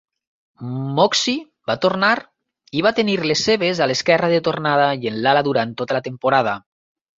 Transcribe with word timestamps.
Moxey 0.99 1.35
va 1.71 1.75
tornar 1.83 2.09
i 2.79 2.83
va 2.87 2.93
tenir 3.01 3.19
les 3.25 3.45
seves 3.51 3.83
a 3.83 3.89
l'esquerra 3.93 4.33
de 4.35 4.41
tornada 4.51 4.91
i 5.05 5.13
en 5.15 5.23
l'ala 5.29 5.47
durant 5.51 5.79
tota 5.85 6.01
la 6.01 6.05
temporada. 6.11 6.59